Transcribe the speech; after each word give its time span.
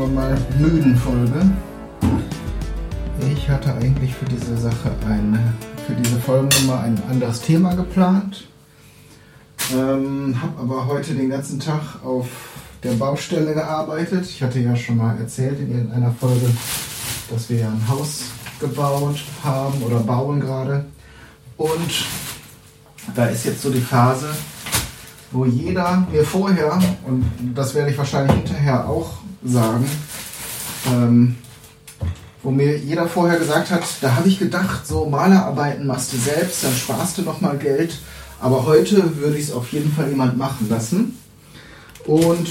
wir 0.00 0.06
mal, 0.06 0.38
müden 0.58 0.96
Folge. 0.96 1.50
Ich 3.34 3.48
hatte 3.50 3.74
eigentlich 3.74 4.14
für 4.14 4.24
diese 4.24 4.56
Sache 4.56 4.90
ein, 5.06 5.38
für 5.86 5.92
diese 5.92 6.18
Folgennummer 6.20 6.80
ein 6.80 7.00
anderes 7.10 7.42
Thema 7.42 7.74
geplant. 7.74 8.46
Ähm, 9.74 10.40
habe 10.40 10.58
aber 10.58 10.86
heute 10.86 11.12
den 11.14 11.28
ganzen 11.28 11.60
Tag 11.60 12.02
auf 12.02 12.28
der 12.82 12.92
Baustelle 12.92 13.52
gearbeitet. 13.52 14.24
Ich 14.24 14.42
hatte 14.42 14.58
ja 14.60 14.74
schon 14.74 14.96
mal 14.96 15.18
erzählt 15.18 15.60
in 15.60 15.70
irgendeiner 15.70 16.12
Folge, 16.12 16.48
dass 17.30 17.50
wir 17.50 17.58
ja 17.58 17.68
ein 17.68 17.86
Haus 17.86 18.24
gebaut 18.58 19.22
haben 19.44 19.82
oder 19.82 19.98
bauen 19.98 20.40
gerade. 20.40 20.86
Und 21.58 22.06
da 23.14 23.26
ist 23.26 23.44
jetzt 23.44 23.60
so 23.60 23.70
die 23.70 23.82
Phase, 23.82 24.30
wo 25.30 25.44
jeder 25.44 26.06
mir 26.10 26.24
vorher, 26.24 26.78
und 27.06 27.30
das 27.54 27.74
werde 27.74 27.90
ich 27.90 27.98
wahrscheinlich 27.98 28.34
hinterher 28.36 28.88
auch 28.88 29.20
sagen, 29.44 29.88
ähm, 30.86 31.36
wo 32.42 32.50
mir 32.50 32.78
jeder 32.78 33.06
vorher 33.06 33.38
gesagt 33.38 33.70
hat, 33.70 33.82
da 34.00 34.14
habe 34.16 34.28
ich 34.28 34.38
gedacht, 34.38 34.86
so 34.86 35.06
Malerarbeiten 35.06 35.86
machst 35.86 36.12
du 36.12 36.16
selbst, 36.16 36.64
dann 36.64 36.74
sparst 36.74 37.18
du 37.18 37.22
nochmal 37.22 37.58
Geld. 37.58 37.98
Aber 38.40 38.64
heute 38.64 39.16
würde 39.18 39.36
ich 39.36 39.48
es 39.48 39.52
auf 39.52 39.72
jeden 39.72 39.92
Fall 39.92 40.08
jemand 40.08 40.38
machen 40.38 40.68
lassen. 40.70 41.18
Und 42.06 42.48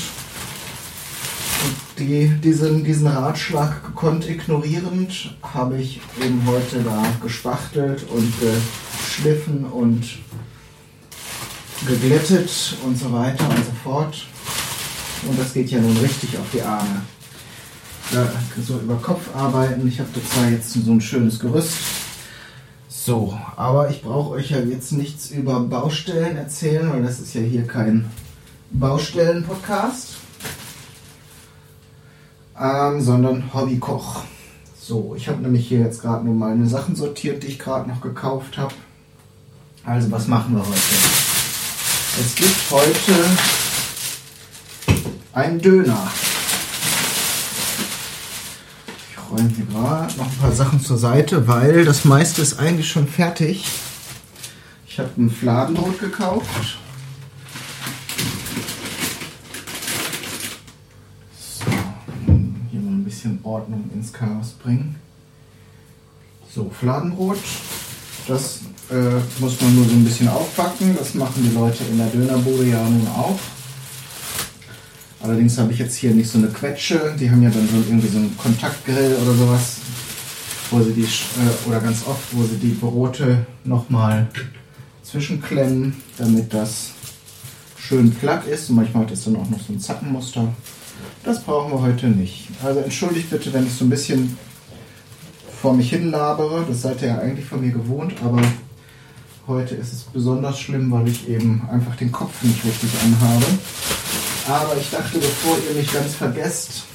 die, 1.97 2.29
diesen, 2.43 2.83
diesen 2.83 3.07
Ratschlag 3.07 3.83
gekonnt 3.83 4.29
ignorierend 4.29 5.35
habe 5.41 5.77
ich 5.81 5.99
eben 6.23 6.43
heute 6.45 6.83
da 6.83 7.03
gespachtelt 7.21 8.05
und 8.09 8.33
geschliffen 8.39 9.65
und 9.65 10.03
geglättet 11.87 12.77
und 12.85 12.97
so 12.97 13.11
weiter 13.11 13.49
und 13.49 13.57
so 13.57 13.71
fort. 13.83 14.25
Und 15.27 15.39
das 15.39 15.53
geht 15.53 15.69
ja 15.69 15.79
nun 15.79 15.97
richtig 15.97 16.37
auf 16.37 16.45
die 16.53 16.61
Arme. 16.61 17.01
Da 18.11 18.27
so 18.65 18.79
über 18.79 18.95
Kopf 18.95 19.35
arbeiten. 19.35 19.87
Ich 19.87 19.99
habe 19.99 20.09
da 20.13 20.21
zwar 20.23 20.49
jetzt 20.49 20.73
so 20.73 20.91
ein 20.91 21.01
schönes 21.01 21.39
Gerüst. 21.39 21.73
So, 22.87 23.37
aber 23.55 23.89
ich 23.89 24.01
brauche 24.01 24.31
euch 24.31 24.51
ja 24.51 24.59
jetzt 24.59 24.91
nichts 24.91 25.31
über 25.31 25.59
Baustellen 25.61 26.37
erzählen, 26.37 26.91
weil 26.91 27.03
das 27.03 27.19
ist 27.19 27.33
ja 27.33 27.41
hier 27.41 27.65
kein 27.65 28.09
Baustellen-Podcast, 28.71 30.17
ähm, 32.59 33.01
sondern 33.01 33.53
Hobbykoch. 33.53 34.23
So, 34.79 35.13
ich 35.15 35.27
habe 35.27 35.41
nämlich 35.41 35.67
hier 35.67 35.79
jetzt 35.79 36.01
gerade 36.01 36.25
nur 36.25 36.35
meine 36.35 36.67
Sachen 36.67 36.95
sortiert, 36.95 37.43
die 37.43 37.47
ich 37.47 37.59
gerade 37.59 37.89
noch 37.89 38.01
gekauft 38.01 38.57
habe. 38.57 38.73
Also, 39.83 40.11
was 40.11 40.27
machen 40.27 40.55
wir 40.55 40.61
heute? 40.61 40.79
Es 42.19 42.35
gibt 42.35 42.71
heute 42.71 43.13
einen 45.33 45.59
Döner. 45.59 46.11
Ich 49.11 49.31
räume 49.31 49.49
hier 49.55 49.65
gerade 49.65 50.17
noch 50.17 50.25
ein 50.25 50.37
paar 50.37 50.51
Sachen 50.51 50.81
zur 50.81 50.97
Seite, 50.97 51.47
weil 51.47 51.85
das 51.85 52.05
meiste 52.05 52.41
ist 52.41 52.59
eigentlich 52.59 52.89
schon 52.89 53.07
fertig. 53.07 53.65
Ich 54.87 54.99
habe 54.99 55.09
ein 55.17 55.29
Fladenbrot 55.29 55.99
gekauft. 55.99 56.77
So, 61.37 61.65
hier 62.71 62.81
mal 62.81 62.91
ein 62.91 63.03
bisschen 63.03 63.39
Ordnung 63.43 63.89
ins 63.93 64.11
Chaos 64.11 64.49
bringen. 64.61 64.95
So, 66.53 66.71
Fladenbrot. 66.77 67.37
Das 68.27 68.61
äh, 68.89 69.39
muss 69.39 69.61
man 69.61 69.75
nur 69.75 69.85
so 69.85 69.91
ein 69.91 70.03
bisschen 70.03 70.27
aufbacken. 70.27 70.95
Das 70.97 71.13
machen 71.13 71.43
die 71.43 71.55
Leute 71.55 71.83
in 71.83 71.97
der 71.97 72.07
Dönerbude 72.07 72.65
ja 72.65 72.81
nun 72.83 73.07
auch. 73.07 73.39
Allerdings 75.21 75.57
habe 75.57 75.71
ich 75.73 75.79
jetzt 75.79 75.95
hier 75.95 76.11
nicht 76.11 76.29
so 76.29 76.37
eine 76.37 76.47
Quetsche. 76.47 77.15
Die 77.19 77.29
haben 77.29 77.43
ja 77.43 77.49
dann 77.49 77.67
so 77.67 77.77
irgendwie 77.77 78.07
so 78.07 78.17
einen 78.17 78.37
Kontaktgrill 78.37 79.17
oder 79.21 79.33
sowas, 79.33 79.77
wo 80.71 80.81
sie 80.81 80.93
die 80.93 81.03
äh, 81.03 81.67
oder 81.67 81.79
ganz 81.81 82.05
oft, 82.07 82.23
wo 82.31 82.43
sie 82.43 82.57
die 82.57 82.71
Brote 82.71 83.45
nochmal 83.65 84.27
zwischenklemmen, 85.03 85.95
damit 86.17 86.53
das 86.53 86.91
schön 87.77 88.11
platt 88.11 88.47
ist. 88.47 88.69
Und 88.69 88.77
manchmal 88.77 89.03
hat 89.03 89.11
es 89.11 89.25
dann 89.25 89.35
auch 89.35 89.49
noch 89.49 89.59
so 89.59 89.73
ein 89.73 89.79
Zappenmuster. 89.79 90.53
Das 91.23 91.43
brauchen 91.43 91.71
wir 91.73 91.81
heute 91.81 92.07
nicht. 92.07 92.47
Also 92.63 92.79
entschuldigt 92.79 93.29
bitte, 93.29 93.51
wenn 93.51 93.67
ich 93.67 93.73
so 93.73 93.85
ein 93.85 93.89
bisschen 93.89 94.37
vor 95.61 95.73
mich 95.73 95.89
hin 95.89 96.11
labere. 96.11 96.65
Das 96.67 96.81
seid 96.81 97.01
ihr 97.01 97.09
ja 97.09 97.19
eigentlich 97.19 97.45
von 97.45 97.59
mir 97.59 97.71
gewohnt, 97.71 98.13
aber 98.23 98.41
Heute 99.49 99.73
ist 99.73 99.91
es 99.91 100.03
besonders 100.03 100.59
schlimm, 100.59 100.91
weil 100.91 101.07
ich 101.07 101.27
eben 101.27 101.67
einfach 101.71 101.95
den 101.95 102.11
Kopf 102.11 102.43
nicht 102.43 102.63
richtig 102.63 102.91
anhabe. 103.03 103.45
Aber 104.49 104.75
ich 104.77 104.89
dachte, 104.89 105.19
bevor 105.19 105.57
ihr 105.69 105.79
mich 105.79 105.93
ganz 105.93 106.15
vergesst, 106.15 106.85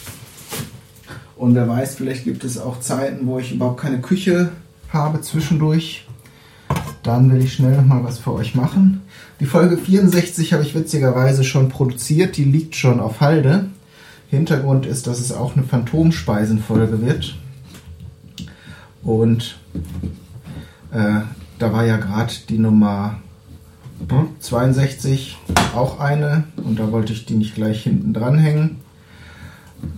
und 1.36 1.54
wer 1.54 1.68
weiß, 1.68 1.94
vielleicht 1.94 2.24
gibt 2.24 2.42
es 2.42 2.58
auch 2.58 2.80
Zeiten, 2.80 3.28
wo 3.28 3.38
ich 3.38 3.52
überhaupt 3.52 3.80
keine 3.80 4.00
Küche 4.00 4.50
habe 4.92 5.20
zwischendurch, 5.20 6.04
dann 7.04 7.30
will 7.30 7.44
ich 7.44 7.52
schnell 7.52 7.76
nochmal 7.76 8.02
was 8.02 8.18
für 8.18 8.32
euch 8.32 8.56
machen. 8.56 9.02
Die 9.38 9.46
Folge 9.46 9.76
64 9.76 10.52
habe 10.52 10.64
ich 10.64 10.74
witzigerweise 10.74 11.44
schon 11.44 11.68
produziert, 11.68 12.36
die 12.36 12.44
liegt 12.44 12.74
schon 12.74 12.98
auf 12.98 13.20
Halde. 13.20 13.66
Hintergrund 14.30 14.84
ist, 14.84 15.06
dass 15.06 15.20
es 15.20 15.30
auch 15.30 15.54
eine 15.54 15.64
Phantomspeisenfolge 15.64 17.02
wird. 17.02 17.36
Und 19.04 19.58
äh, 20.92 21.20
da 21.60 21.72
war 21.72 21.84
ja 21.84 21.98
gerade 21.98 22.32
die 22.48 22.58
Nummer 22.58 23.20
62 24.40 25.38
auch 25.74 26.00
eine 26.00 26.44
und 26.56 26.78
da 26.78 26.92
wollte 26.92 27.12
ich 27.12 27.26
die 27.26 27.34
nicht 27.34 27.54
gleich 27.54 27.82
hinten 27.82 28.12
dranhängen. 28.12 28.76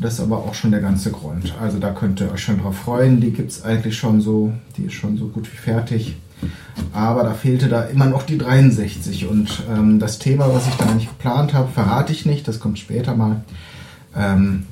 Das 0.00 0.14
ist 0.14 0.20
aber 0.20 0.38
auch 0.38 0.54
schon 0.54 0.72
der 0.72 0.80
ganze 0.80 1.10
Grund. 1.10 1.54
Also 1.60 1.78
da 1.78 1.90
könnt 1.92 2.20
ihr 2.20 2.32
euch 2.32 2.42
schon 2.42 2.60
drauf 2.60 2.76
freuen. 2.76 3.20
Die 3.20 3.30
gibt 3.30 3.52
es 3.52 3.64
eigentlich 3.64 3.96
schon 3.96 4.20
so, 4.20 4.52
die 4.76 4.84
ist 4.84 4.94
schon 4.94 5.16
so 5.16 5.28
gut 5.28 5.50
wie 5.52 5.56
fertig. 5.56 6.16
Aber 6.92 7.22
da 7.22 7.34
fehlte 7.34 7.68
da 7.68 7.82
immer 7.82 8.06
noch 8.06 8.24
die 8.24 8.38
63. 8.38 9.26
Und 9.26 9.62
ähm, 9.70 9.98
das 9.98 10.18
Thema, 10.18 10.52
was 10.52 10.66
ich 10.66 10.74
da 10.74 10.86
eigentlich 10.86 11.08
geplant 11.08 11.54
habe, 11.54 11.72
verrate 11.72 12.12
ich 12.12 12.26
nicht. 12.26 12.46
Das 12.48 12.60
kommt 12.60 12.78
später 12.78 13.14
mal. 13.14 13.44
Ähm, 14.14 14.64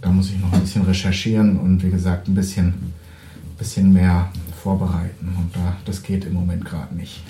da 0.00 0.10
muss 0.10 0.30
ich 0.30 0.38
noch 0.38 0.52
ein 0.52 0.60
bisschen 0.60 0.82
recherchieren 0.82 1.58
und 1.58 1.82
wie 1.82 1.90
gesagt 1.90 2.28
ein 2.28 2.34
bisschen, 2.34 2.92
bisschen 3.58 3.92
mehr 3.92 4.30
vorbereiten. 4.62 5.34
Und 5.36 5.56
da, 5.56 5.76
das 5.84 6.02
geht 6.02 6.24
im 6.24 6.34
Moment 6.34 6.64
gerade 6.64 6.94
nicht. 6.94 7.22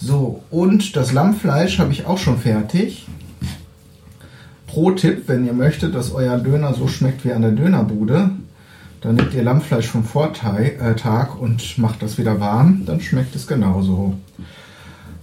So, 0.00 0.44
und 0.50 0.94
das 0.94 1.12
Lammfleisch 1.12 1.78
habe 1.80 1.92
ich 1.92 2.06
auch 2.06 2.18
schon 2.18 2.38
fertig. 2.38 3.06
Pro-Tipp, 4.68 5.24
wenn 5.26 5.44
ihr 5.44 5.54
möchtet, 5.54 5.94
dass 5.94 6.12
euer 6.12 6.38
Döner 6.38 6.74
so 6.74 6.86
schmeckt 6.86 7.24
wie 7.24 7.32
an 7.32 7.42
der 7.42 7.50
Dönerbude, 7.50 8.30
dann 9.00 9.16
nehmt 9.16 9.34
ihr 9.34 9.42
Lammfleisch 9.42 9.86
vom 9.88 10.04
Vortag 10.04 10.58
äh, 10.80 11.26
und 11.40 11.78
macht 11.78 12.02
das 12.02 12.18
wieder 12.18 12.38
warm, 12.38 12.82
dann 12.86 13.00
schmeckt 13.00 13.34
es 13.34 13.46
genauso. 13.46 14.14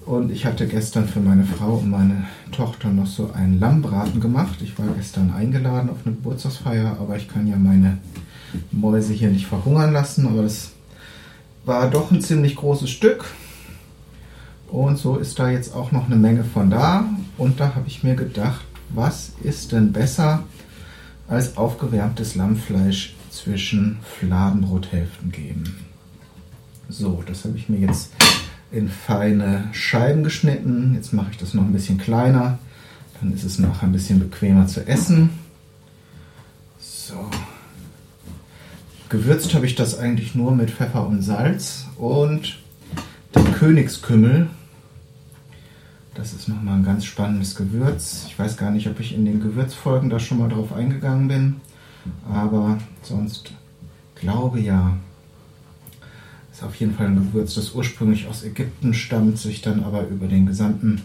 Und 0.06 0.32
ich 0.32 0.46
hatte 0.46 0.68
gestern 0.68 1.08
für 1.08 1.20
meine 1.20 1.46
Frau 1.46 1.76
und 1.76 1.90
meine 1.90 2.26
Tochter 2.52 2.90
noch 2.90 3.08
so 3.08 3.32
einen 3.32 3.60
Lammbraten 3.60 4.20
gemacht. 4.20 4.60
Ich 4.62 4.78
war 4.78 4.86
gestern 4.96 5.34
eingeladen 5.34 5.90
auf 5.90 5.98
eine 6.06 6.16
Geburtstagsfeier, 6.16 6.98
aber 7.00 7.16
ich 7.16 7.28
kann 7.28 7.48
ja 7.48 7.56
meine 7.56 7.98
Mäuse 8.72 9.14
hier 9.14 9.30
nicht 9.30 9.48
verhungern 9.48 9.94
lassen. 9.94 10.28
Aber 10.28 10.44
das 10.44 10.72
war 11.66 11.90
doch 11.90 12.12
ein 12.12 12.22
ziemlich 12.22 12.56
großes 12.56 12.90
Stück. 12.90 13.26
Und 14.68 14.98
so 14.98 15.18
ist 15.18 15.40
da 15.40 15.50
jetzt 15.50 15.74
auch 15.74 15.92
noch 15.92 16.06
eine 16.06 16.16
Menge 16.16 16.44
von 16.44 16.70
da. 16.70 17.06
Und 17.38 17.60
da 17.60 17.76
habe 17.76 17.88
ich 17.88 18.04
mir 18.04 18.16
gedacht, 18.16 18.66
was 18.90 19.34
ist 19.44 19.72
denn 19.72 19.92
besser 19.92 20.44
als 21.28 21.58
aufgewärmtes 21.58 22.36
Lammfleisch 22.36 23.16
zwischen 23.30 24.00
Fladenbrothälften 24.20 25.32
geben? 25.32 25.76
So, 26.90 27.24
das 27.26 27.46
habe 27.46 27.58
ich 27.58 27.68
mir 27.70 27.80
jetzt 27.80 28.12
in 28.72 28.90
feine 28.90 29.70
Scheiben 29.72 30.24
geschnitten. 30.24 30.94
Jetzt 30.96 31.14
mache 31.14 31.32
ich 31.32 31.38
das 31.38 31.54
noch 31.54 31.64
ein 31.64 31.74
bisschen 31.74 31.98
kleiner. 31.98 32.60
Dann 33.20 33.34
ist 33.34 33.44
es 33.44 33.60
noch 33.60 33.82
ein 33.82 33.92
bisschen 33.92 34.20
bequemer 34.20 34.68
zu 34.68 34.88
essen. 34.88 35.30
So. 36.80 37.30
Gewürzt 39.10 39.54
habe 39.54 39.66
ich 39.66 39.76
das 39.76 39.98
eigentlich 39.98 40.36
nur 40.36 40.52
mit 40.52 40.72
Pfeffer 40.72 41.08
und 41.08 41.22
Salz 41.22 41.86
und 41.98 42.60
dem 43.36 43.54
Königskümmel. 43.54 44.50
Das 46.26 46.34
ist 46.34 46.48
nochmal 46.48 46.78
ein 46.78 46.84
ganz 46.84 47.06
spannendes 47.06 47.54
Gewürz. 47.54 48.24
Ich 48.26 48.40
weiß 48.40 48.58
gar 48.58 48.72
nicht, 48.72 48.88
ob 48.88 49.00
ich 49.00 49.14
in 49.14 49.26
den 49.26 49.42
Gewürzfolgen 49.42 50.10
da 50.10 50.18
schon 50.18 50.40
mal 50.40 50.50
drauf 50.50 50.74
eingegangen 50.74 51.28
bin, 51.28 51.56
aber 52.28 52.80
sonst 53.04 53.52
glaube 54.16 54.60
ja. 54.60 54.98
Ist 56.52 56.64
auf 56.64 56.74
jeden 56.78 56.96
Fall 56.96 57.06
ein 57.06 57.32
Gewürz, 57.32 57.54
das 57.54 57.76
ursprünglich 57.76 58.26
aus 58.26 58.44
Ägypten 58.44 58.96
stammt, 58.96 59.38
sich 59.38 59.62
dann 59.62 59.84
aber 59.84 60.08
über 60.08 60.26
den 60.26 60.48
gesamten 60.48 61.04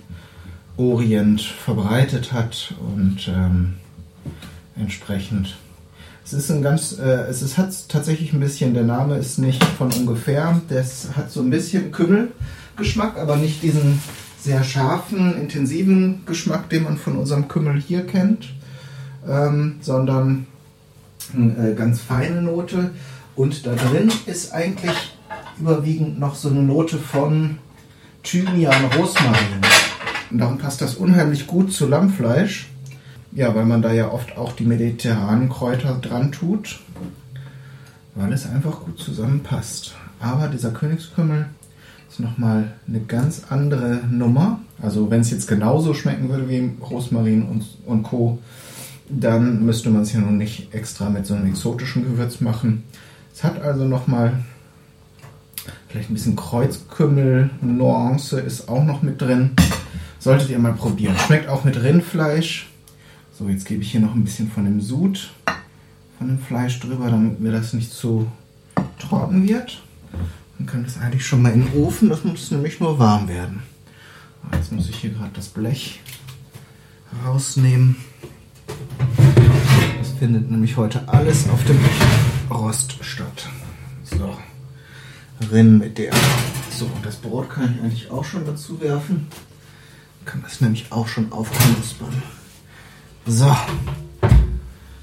Orient 0.78 1.42
verbreitet 1.42 2.32
hat 2.32 2.72
und 2.96 3.28
ähm, 3.28 3.74
entsprechend 4.74 5.58
es 6.24 6.32
ist 6.32 6.50
ein 6.50 6.62
ganz, 6.62 6.96
äh, 6.98 7.26
es 7.28 7.42
ist, 7.42 7.58
hat 7.58 7.74
tatsächlich 7.88 8.32
ein 8.32 8.40
bisschen, 8.40 8.72
der 8.72 8.84
Name 8.84 9.16
ist 9.16 9.38
nicht 9.38 9.62
von 9.64 9.92
ungefähr, 9.92 10.60
das 10.68 11.08
hat 11.16 11.30
so 11.30 11.40
ein 11.40 11.50
bisschen 11.50 11.90
Kümmelgeschmack, 11.90 13.18
aber 13.18 13.36
nicht 13.36 13.62
diesen 13.62 14.00
sehr 14.40 14.64
scharfen, 14.64 15.36
intensiven 15.40 16.22
Geschmack, 16.26 16.70
den 16.70 16.84
man 16.84 16.96
von 16.96 17.16
unserem 17.16 17.48
Kümmel 17.48 17.80
hier 17.80 18.06
kennt, 18.06 18.54
ähm, 19.28 19.76
sondern 19.80 20.46
eine 21.34 21.72
äh, 21.72 21.74
ganz 21.74 22.00
feine 22.00 22.42
Note. 22.42 22.90
Und 23.36 23.66
da 23.66 23.74
drin 23.74 24.10
ist 24.26 24.52
eigentlich 24.52 24.96
überwiegend 25.58 26.18
noch 26.18 26.34
so 26.34 26.48
eine 26.48 26.62
Note 26.62 26.98
von 26.98 27.58
Thymian, 28.22 28.84
Rosmarin. 28.96 29.60
Und 30.30 30.38
darum 30.38 30.58
passt 30.58 30.80
das 30.80 30.94
unheimlich 30.94 31.46
gut 31.46 31.72
zu 31.72 31.86
Lammfleisch. 31.86 32.68
Ja, 33.32 33.54
weil 33.54 33.64
man 33.64 33.82
da 33.82 33.92
ja 33.92 34.10
oft 34.10 34.36
auch 34.36 34.52
die 34.52 34.64
mediterranen 34.64 35.48
Kräuter 35.48 35.98
dran 36.00 36.32
tut, 36.32 36.80
weil 38.16 38.32
es 38.32 38.44
einfach 38.44 38.80
gut 38.80 38.98
zusammenpasst. 38.98 39.94
Aber 40.18 40.48
dieser 40.48 40.72
Königskümmel 40.72 41.46
ist 42.10 42.20
nochmal 42.20 42.72
eine 42.86 43.00
ganz 43.00 43.44
andere 43.50 44.00
Nummer. 44.10 44.60
Also 44.82 45.10
wenn 45.10 45.20
es 45.20 45.30
jetzt 45.30 45.48
genauso 45.48 45.94
schmecken 45.94 46.28
würde 46.28 46.48
wie 46.48 46.72
Rosmarin 46.82 47.42
und, 47.42 47.64
und 47.86 48.02
Co., 48.02 48.38
dann 49.08 49.64
müsste 49.64 49.90
man 49.90 50.02
es 50.02 50.12
ja 50.12 50.20
noch 50.20 50.30
nicht 50.30 50.72
extra 50.74 51.08
mit 51.10 51.26
so 51.26 51.34
einem 51.34 51.46
exotischen 51.46 52.04
Gewürz 52.04 52.40
machen. 52.40 52.84
Es 53.34 53.42
hat 53.42 53.60
also 53.62 53.84
nochmal 53.84 54.34
vielleicht 55.88 56.10
ein 56.10 56.14
bisschen 56.14 56.36
Kreuzkümmel, 56.36 57.50
Nuance 57.60 58.38
ist 58.40 58.68
auch 58.68 58.84
noch 58.84 59.02
mit 59.02 59.20
drin. 59.20 59.50
Solltet 60.18 60.50
ihr 60.50 60.58
mal 60.58 60.74
probieren. 60.74 61.16
Schmeckt 61.16 61.48
auch 61.48 61.64
mit 61.64 61.82
Rindfleisch. 61.82 62.68
So, 63.32 63.48
jetzt 63.48 63.66
gebe 63.66 63.82
ich 63.82 63.90
hier 63.90 64.00
noch 64.00 64.14
ein 64.14 64.22
bisschen 64.22 64.50
von 64.50 64.64
dem 64.64 64.80
Sud 64.80 65.30
von 66.20 66.28
dem 66.28 66.38
Fleisch 66.38 66.78
drüber, 66.80 67.08
damit 67.10 67.40
mir 67.40 67.50
das 67.50 67.72
nicht 67.72 67.90
zu 67.90 68.30
trocken 68.98 69.48
wird. 69.48 69.80
Dann 70.60 70.66
kann 70.66 70.84
das 70.84 70.98
eigentlich 70.98 71.26
schon 71.26 71.40
mal 71.40 71.52
in 71.52 71.64
den 71.64 71.82
Ofen, 71.82 72.10
das 72.10 72.22
muss 72.22 72.50
nämlich 72.50 72.80
nur 72.80 72.98
warm 72.98 73.28
werden. 73.28 73.62
Jetzt 74.52 74.70
muss 74.72 74.90
ich 74.90 74.96
hier 74.96 75.08
gerade 75.08 75.30
das 75.32 75.48
Blech 75.48 76.00
rausnehmen. 77.24 77.96
Das 79.98 80.10
findet 80.18 80.50
nämlich 80.50 80.76
heute 80.76 81.08
alles 81.08 81.48
auf 81.48 81.64
dem 81.64 81.78
Rost 82.50 82.96
statt. 83.00 83.48
So, 84.04 84.36
Rinn 85.50 85.78
mit 85.78 85.96
der. 85.96 86.12
So, 86.70 86.84
und 86.84 87.06
das 87.06 87.16
Brot 87.16 87.48
kann 87.48 87.74
ich 87.74 87.82
eigentlich 87.82 88.10
auch 88.10 88.26
schon 88.26 88.44
dazu 88.44 88.82
werfen. 88.82 89.28
Kann 90.26 90.42
das 90.42 90.60
nämlich 90.60 90.92
auch 90.92 91.08
schon 91.08 91.32
aufknuspern. 91.32 92.22
So. 93.24 93.56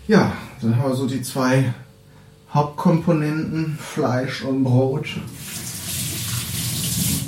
Ja, 0.08 0.34
dann 0.62 0.78
haben 0.78 0.90
wir 0.90 0.96
so 0.96 1.08
die 1.08 1.24
zwei 1.24 1.74
Hauptkomponenten, 2.54 3.78
Fleisch 3.78 4.44
und 4.44 4.64
Brot, 4.64 5.08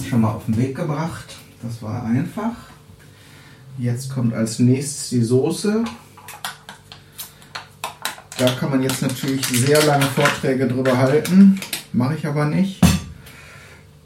schon 0.10 0.22
mal 0.22 0.32
auf 0.32 0.46
den 0.46 0.58
Weg 0.58 0.76
gebracht. 0.76 1.36
Das 1.62 1.82
war 1.84 2.04
einfach. 2.04 2.56
Jetzt 3.78 4.10
kommt 4.14 4.34
als 4.34 4.60
nächstes 4.60 5.10
die 5.10 5.22
Soße. 5.22 5.84
Da 8.38 8.52
kann 8.52 8.70
man 8.70 8.82
jetzt 8.82 9.02
natürlich 9.02 9.46
sehr 9.46 9.86
lange 9.86 10.06
Vorträge 10.06 10.68
drüber 10.68 10.98
halten, 10.98 11.60
mache 11.92 12.16
ich 12.16 12.26
aber 12.26 12.46
nicht. 12.46 12.80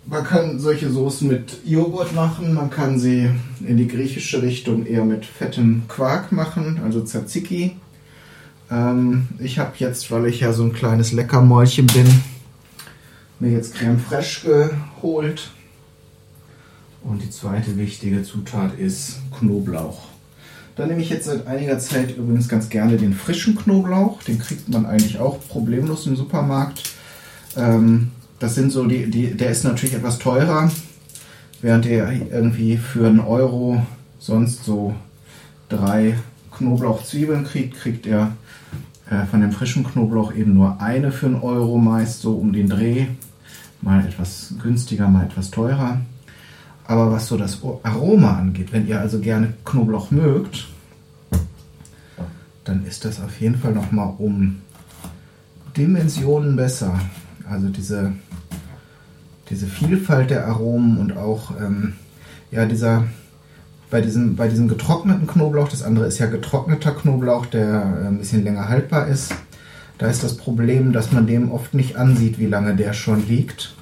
Man 0.06 0.24
kann 0.24 0.60
solche 0.60 0.90
Soßen 0.90 1.28
mit 1.28 1.60
Joghurt 1.64 2.14
machen, 2.14 2.56
man 2.56 2.72
kann 2.72 3.00
sie 3.00 3.30
in 3.66 3.78
die 3.78 3.88
griechische 3.88 4.42
Richtung 4.42 4.86
eher 4.88 5.06
mit 5.06 5.26
fettem 5.26 5.84
Quark 5.88 6.32
machen, 6.32 6.82
also 6.84 7.04
Tzatziki. 7.04 7.78
Ähm, 8.74 9.28
ich 9.40 9.60
habe 9.60 9.74
jetzt, 9.78 10.10
weil 10.10 10.26
ich 10.26 10.40
ja 10.40 10.52
so 10.52 10.64
ein 10.64 10.74
kleines 10.74 11.12
Leckermäulchen 11.12 11.86
bin, 11.88 12.08
mir 13.40 13.52
jetzt 13.52 13.76
Creme 13.76 14.00
Fraiche 14.00 14.72
geholt. 14.96 15.52
Und 17.04 17.22
die 17.22 17.30
zweite 17.30 17.78
wichtige 17.78 18.24
Zutat 18.24 18.80
ist 18.80 19.20
Knoblauch. 19.38 20.08
Da 20.76 20.88
nehme 20.88 21.02
ich 21.02 21.10
jetzt 21.10 21.26
seit 21.26 21.46
einiger 21.46 21.78
Zeit 21.78 22.18
übrigens 22.18 22.48
ganz 22.48 22.70
gerne 22.70 22.98
den 22.98 23.14
frischen 23.14 23.56
Knoblauch. 23.56 24.24
Den 24.24 24.40
kriegt 24.40 24.70
man 24.70 24.86
eigentlich 24.86 25.20
auch 25.20 25.38
problemlos 25.48 26.08
im 26.08 26.16
Supermarkt. 26.16 26.94
Ähm, 27.56 28.12
das 28.40 28.56
sind 28.56 28.72
so 28.72 28.86
die, 28.86 29.10
die, 29.10 29.36
der 29.36 29.52
ist 29.52 29.64
natürlich 29.64 29.96
etwas 29.96 30.18
teurer, 30.18 30.72
während 31.62 31.86
er 31.86 32.12
irgendwie 32.12 32.78
für 32.78 33.08
einen 33.08 33.20
Euro 33.20 33.86
sonst 34.18 34.64
so 34.64 34.96
drei 35.70 36.16
Knoblauchzwiebeln 36.58 37.44
kriegt, 37.44 37.76
kriegt 37.76 38.06
er 38.06 38.36
äh, 39.10 39.26
von 39.26 39.42
dem 39.42 39.52
frischen 39.52 39.84
Knoblauch 39.84 40.34
eben 40.34 40.54
nur 40.54 40.82
eine 40.82 41.12
für 41.12 41.28
einen 41.28 41.42
Euro 41.42 41.78
meist 41.78 42.22
so 42.22 42.36
um 42.36 42.54
den 42.54 42.70
Dreh. 42.70 43.08
Mal 43.82 44.06
etwas 44.06 44.54
günstiger, 44.62 45.08
mal 45.08 45.26
etwas 45.26 45.52
teurer. 45.52 46.00
Aber 46.86 47.12
was 47.12 47.28
so 47.28 47.38
das 47.38 47.62
Aroma 47.84 48.38
angeht, 48.38 48.72
wenn 48.72 48.88
ihr 48.88 49.00
also 49.00 49.20
gerne 49.20 49.54
Knoblauch 49.66 50.12
mögt, 50.12 50.68
dann 52.64 52.86
ist 52.86 53.06
das 53.06 53.22
auf 53.22 53.40
jeden 53.40 53.56
Fall 53.56 53.74
nochmal 53.74 54.14
um 54.18 54.62
Dimensionen 55.76 56.56
besser. 56.56 57.00
Also 57.50 57.70
diese, 57.70 58.14
diese 59.50 59.68
Vielfalt 59.68 60.30
der 60.30 60.48
Aromen 60.48 60.98
und 60.98 61.18
auch 61.18 61.52
ähm, 61.60 61.94
ja, 62.52 62.66
dieser, 62.66 63.06
bei 63.94 64.02
diesem, 64.02 64.36
bei 64.36 64.48
diesem 64.48 64.68
getrockneten 64.68 65.28
Knoblauch, 65.28 65.70
das 65.70 65.84
andere 65.84 66.08
ist 66.08 66.18
ja 66.18 66.26
getrockneter 66.26 66.94
Knoblauch, 66.94 67.46
der 67.46 68.02
äh, 68.02 68.08
ein 68.08 68.18
bisschen 68.18 68.44
länger 68.44 68.68
haltbar 68.68 69.08
ist. 69.08 69.36
Da 70.00 70.08
ist 70.08 70.24
das 70.24 70.36
Problem, 70.36 70.94
dass 70.94 71.12
man 71.12 71.28
dem 71.28 71.52
oft 71.52 71.76
nicht 71.76 71.96
ansieht, 71.96 72.40
wie 72.40 72.48
lange 72.48 72.76
der 72.76 72.94
schon 72.94 73.28
liegt. 73.28 73.76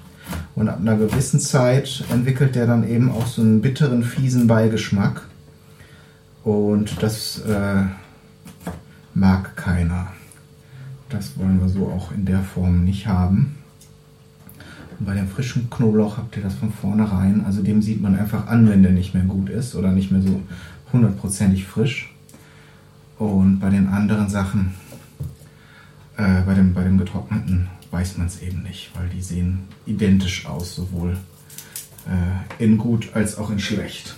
Und 0.54 0.68
ab 0.68 0.80
einer 0.82 0.98
gewissen 0.98 1.40
Zeit 1.40 2.04
entwickelt 2.12 2.56
der 2.56 2.68
dann 2.68 2.86
eben 2.86 3.10
auch 3.10 3.26
so 3.26 3.42
einen 3.42 3.62
bitteren, 3.62 4.04
fiesen 4.04 4.48
Beigeschmack. 4.48 5.22
Und 6.44 7.02
das 7.02 7.40
äh, 7.48 7.84
mag 9.14 9.56
keiner. 9.56 10.08
Das 11.08 11.38
wollen 11.38 11.62
wir 11.62 11.70
so 11.70 11.88
auch 11.88 12.12
in 12.12 12.26
der 12.26 12.42
Form 12.42 12.84
nicht 12.84 13.08
haben. 13.08 13.56
Bei 15.12 15.18
dem 15.18 15.28
frischen 15.28 15.70
Knoblauch 15.70 16.16
habt 16.16 16.38
ihr 16.38 16.44
das 16.44 16.54
von 16.56 16.72
vornherein. 16.72 17.44
Also 17.46 17.62
dem 17.62 17.82
sieht 17.82 18.02
man 18.02 18.18
einfach 18.18 18.48
an, 18.48 18.70
wenn 18.70 18.82
der 18.82 18.94
nicht 18.94 19.14
mehr 19.14 19.26
gut 19.26 19.50
ist 19.50 19.76
oder 19.76 19.92
nicht 19.92 20.10
mehr 20.10 20.22
so 20.22 20.42
hundertprozentig 20.94 21.66
frisch. 21.66 22.16
Und 23.20 23.60
bei 23.60 23.70
den 23.70 23.90
anderen 23.90 24.30
Sachen, 24.30 24.74
äh, 26.16 26.44
bei, 26.46 26.54
dem, 26.54 26.74
bei 26.74 26.86
dem 26.86 26.98
getrockneten 26.98 27.68
weiß 27.92 28.20
man 28.20 28.28
es 28.28 28.42
eben 28.42 28.64
nicht, 28.64 28.92
weil 28.96 29.10
die 29.10 29.22
sehen 29.22 29.64
identisch 29.86 30.46
aus, 30.46 30.76
sowohl 30.76 31.18
äh, 32.08 32.64
in 32.64 32.78
gut 32.78 33.10
als 33.14 33.38
auch 33.38 33.50
in 33.50 33.60
schlecht. 33.60 34.16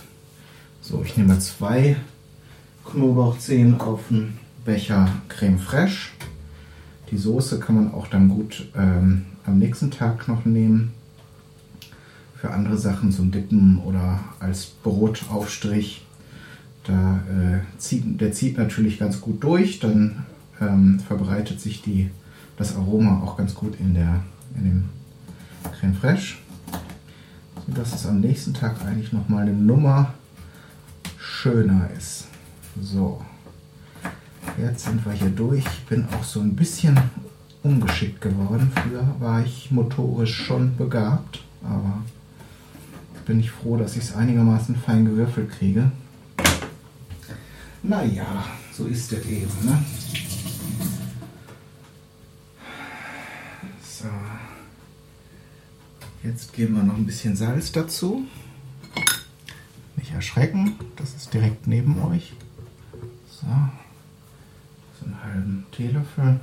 So, 0.80 1.02
ich 1.04 1.16
nehme 1.16 1.40
zwei 1.40 1.96
Knoblauchzehen 2.84 3.80
auf 3.80 4.12
einen 4.12 4.38
Becher 4.64 5.08
Creme 5.28 5.58
Fraiche. 5.58 6.10
Die 7.10 7.18
Soße 7.18 7.58
kann 7.58 7.74
man 7.74 7.92
auch 7.92 8.06
dann 8.06 8.28
gut 8.28 8.68
ähm, 8.76 9.24
am 9.46 9.58
nächsten 9.58 9.90
Tag 9.90 10.28
noch 10.28 10.44
nehmen. 10.44 10.92
Für 12.36 12.50
andere 12.50 12.76
Sachen 12.76 13.10
zum 13.10 13.30
Dippen 13.30 13.78
oder 13.78 14.20
als 14.38 14.66
Brotaufstrich. 14.66 16.04
Da, 16.84 17.20
äh, 17.30 17.78
zieht, 17.78 18.20
der 18.20 18.32
zieht 18.32 18.58
natürlich 18.58 18.98
ganz 18.98 19.20
gut 19.22 19.42
durch, 19.42 19.80
dann 19.80 20.26
ähm, 20.60 21.00
verbreitet 21.00 21.58
sich 21.58 21.80
die 21.80 22.10
das 22.56 22.76
Aroma 22.76 23.22
auch 23.22 23.36
ganz 23.36 23.54
gut 23.54 23.80
in, 23.80 23.94
der, 23.94 24.22
in 24.56 24.64
dem 24.64 24.88
Creme 25.78 25.94
Fraiche. 25.94 26.36
Sodass 27.66 27.94
es 27.94 28.06
am 28.06 28.20
nächsten 28.20 28.52
Tag 28.52 28.84
eigentlich 28.84 29.12
nochmal 29.12 29.42
eine 29.42 29.54
Nummer 29.54 30.12
schöner 31.18 31.88
ist. 31.96 32.26
So, 32.80 33.22
jetzt 34.58 34.84
sind 34.84 35.04
wir 35.04 35.12
hier 35.12 35.30
durch. 35.30 35.64
Ich 35.64 35.84
bin 35.86 36.06
auch 36.12 36.24
so 36.24 36.40
ein 36.40 36.54
bisschen 36.54 36.98
ungeschickt 37.64 38.20
geworden. 38.20 38.70
Früher 38.74 39.16
war 39.18 39.44
ich 39.44 39.70
motorisch 39.70 40.36
schon 40.36 40.76
begabt, 40.76 41.42
aber 41.64 42.04
bin 43.26 43.40
ich 43.40 43.50
froh, 43.50 43.76
dass 43.76 43.96
ich 43.96 44.04
es 44.04 44.14
einigermaßen 44.14 44.76
fein 44.76 45.06
gewürfelt 45.06 45.50
kriege. 45.50 45.90
Naja, 47.82 48.44
so 48.72 48.86
ist 48.86 49.12
es 49.12 49.26
eben. 49.26 49.50
Ne? 49.64 49.84
So. 53.82 54.08
Jetzt 56.22 56.52
geben 56.52 56.76
wir 56.76 56.82
noch 56.82 56.96
ein 56.96 57.06
bisschen 57.06 57.34
Salz 57.36 57.72
dazu. 57.72 58.24
Nicht 59.96 60.12
erschrecken, 60.12 60.74
das 60.96 61.14
ist 61.14 61.32
direkt 61.32 61.66
neben 61.66 62.02
euch. 62.02 62.34
So. 63.30 63.46
So 65.00 65.06
einen 65.06 65.22
halben 65.22 65.66
Teelöffel. 65.72 66.40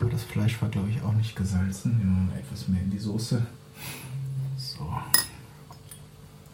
Aber 0.00 0.10
das 0.10 0.22
Fleisch 0.24 0.60
war, 0.60 0.68
glaube 0.68 0.90
ich, 0.90 1.02
auch 1.02 1.14
nicht 1.14 1.34
gesalzen. 1.34 1.98
Nehmen 1.98 2.16
wir 2.16 2.32
mal 2.32 2.40
etwas 2.40 2.68
mehr 2.68 2.82
in 2.82 2.90
die 2.90 2.98
Soße. 2.98 3.44
So. 4.56 4.92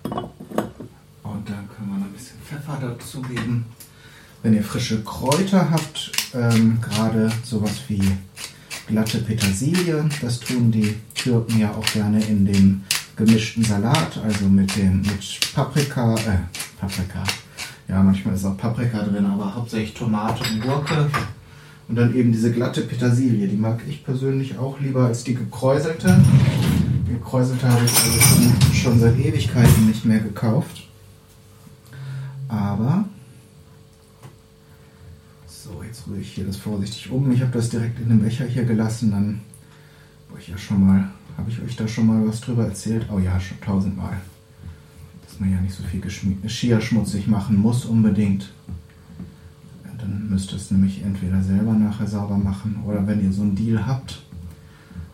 Und 0.05 1.49
dann 1.49 1.69
können 1.69 1.91
wir 1.91 1.99
noch 1.99 2.07
ein 2.07 2.13
bisschen 2.13 2.39
Pfeffer 2.41 2.79
dazu 2.81 3.23
geben. 3.23 3.67
Wenn 4.43 4.55
ihr 4.55 4.65
frische 4.65 5.03
Kräuter 5.05 5.71
habt, 5.71 6.13
ähm, 6.35 6.81
gerade 6.81 7.31
sowas 7.45 7.81
wie 7.89 8.03
glatte 8.87 9.19
Petersilie. 9.19 10.05
Das 10.21 10.41
tun 10.41 10.71
die 10.71 10.97
Türken 11.15 11.59
ja 11.59 11.73
auch 11.73 11.87
gerne 11.93 12.23
in 12.25 12.45
den 12.45 12.85
gemischten 13.17 13.65
Salat, 13.65 14.19
also 14.25 14.47
mit 14.47 14.75
dem 14.77 15.03
mit 15.03 15.41
Paprika, 15.55 16.15
äh, 16.17 16.39
Paprika. 16.81 17.23
Ja, 17.89 18.03
manchmal 18.03 18.35
ist 18.35 18.45
auch 18.45 18.57
Paprika 18.57 19.03
drin, 19.03 19.27
aber 19.27 19.55
hauptsächlich 19.55 19.95
Tomate 19.95 20.45
und 20.51 20.61
Gurke. 20.61 21.11
Und 21.93 21.97
dann 21.97 22.15
eben 22.17 22.33
diese 22.33 22.51
glatte 22.51 22.81
Petersilie, 22.81 23.47
die 23.47 23.57
mag 23.59 23.83
ich 23.87 24.03
persönlich 24.03 24.57
auch 24.57 24.81
lieber 24.81 25.05
als 25.05 25.25
die 25.25 25.35
gekräuselte. 25.35 26.25
Die 27.07 27.13
gekräuselte 27.13 27.69
habe 27.69 27.85
ich 27.85 27.93
also 27.93 28.19
schon, 28.19 28.73
schon 28.73 28.99
seit 28.99 29.19
Ewigkeiten 29.19 29.89
nicht 29.89 30.07
mehr 30.07 30.21
gekauft. 30.21 30.89
Aber 32.49 33.05
so, 35.47 35.83
jetzt 35.87 36.09
rühre 36.09 36.21
ich 36.21 36.33
hier 36.33 36.47
das 36.47 36.57
vorsichtig 36.57 37.11
um. 37.11 37.31
Ich 37.31 37.43
habe 37.43 37.53
das 37.53 37.69
direkt 37.69 38.01
in 38.01 38.09
den 38.09 38.23
Becher 38.23 38.47
hier 38.47 38.65
gelassen, 38.65 39.11
dann 39.11 39.41
habe 40.31 40.41
ich 40.41 40.49
ja 40.49 40.57
schon 40.57 40.87
mal, 40.87 41.11
habe 41.37 41.51
ich 41.51 41.61
euch 41.61 41.77
da 41.77 41.87
schon 41.87 42.07
mal 42.07 42.27
was 42.27 42.41
drüber 42.41 42.65
erzählt? 42.65 43.05
Oh 43.13 43.19
ja, 43.19 43.39
schon 43.39 43.61
tausendmal. 43.61 44.19
Dass 45.27 45.39
man 45.39 45.53
ja 45.53 45.61
nicht 45.61 45.75
so 45.75 45.83
viel 45.83 46.01
Geschirr 46.01 46.81
schmutzig 46.81 47.27
machen 47.27 47.59
muss 47.59 47.85
unbedingt. 47.85 48.51
Dann 50.03 50.29
müsst 50.29 50.51
ihr 50.51 50.57
es 50.57 50.73
nämlich 50.73 51.03
entweder 51.05 51.41
selber 51.43 51.75
nachher 51.75 52.09
sauber 52.09 52.37
machen 52.37 52.83
oder 52.85 53.07
wenn 53.07 53.23
ihr 53.23 53.33
so 53.33 53.43
einen 53.43 53.55
Deal 53.55 53.87
habt, 53.87 54.21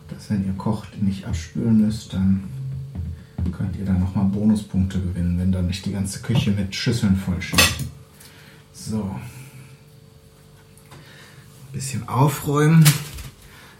dass 0.07 0.31
wenn 0.31 0.43
ihr 0.43 0.53
kocht 0.53 0.99
nicht 0.99 1.25
abspülen 1.25 1.85
müsst, 1.85 2.13
dann 2.13 2.43
könnt 3.55 3.75
ihr 3.77 3.85
dann 3.85 3.99
nochmal 3.99 4.25
Bonuspunkte 4.25 4.99
gewinnen, 4.99 5.37
wenn 5.37 5.51
dann 5.51 5.67
nicht 5.67 5.85
die 5.85 5.91
ganze 5.91 6.21
Küche 6.21 6.49
mit 6.51 6.73
Schüsseln 6.73 7.15
voll 7.15 7.39
steht. 7.39 7.85
So. 8.73 9.03
Ein 10.91 11.71
bisschen 11.71 12.07
aufräumen. 12.09 12.83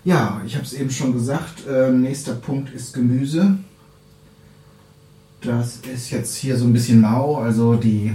Ja, 0.03 0.43
ich 0.45 0.53
habe 0.55 0.65
es 0.65 0.73
eben 0.73 0.91
schon 0.91 1.13
gesagt. 1.13 1.65
Äh, 1.67 1.91
nächster 1.91 2.35
Punkt 2.35 2.71
ist 2.71 2.93
Gemüse. 2.93 3.57
Das 5.41 5.77
ist 5.91 6.11
jetzt 6.11 6.35
hier 6.35 6.55
so 6.55 6.65
ein 6.65 6.73
bisschen 6.73 7.01
mau, 7.01 7.37
also 7.37 7.75
die 7.75 8.13